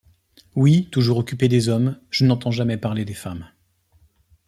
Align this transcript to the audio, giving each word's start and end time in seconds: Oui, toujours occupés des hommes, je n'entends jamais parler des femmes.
Oui, 0.55 0.89
toujours 0.91 1.19
occupés 1.19 1.47
des 1.47 1.69
hommes, 1.69 1.99
je 2.09 2.25
n'entends 2.25 2.49
jamais 2.49 2.75
parler 2.79 3.05
des 3.05 3.13
femmes. 3.13 3.47